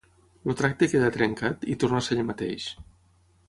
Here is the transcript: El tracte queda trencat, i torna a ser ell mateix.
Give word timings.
El 0.47 0.55
tracte 0.61 0.87
queda 0.93 1.11
trencat, 1.19 1.69
i 1.73 1.77
torna 1.85 2.03
a 2.03 2.07
ser 2.09 2.17
ell 2.21 2.27
mateix. 2.33 2.67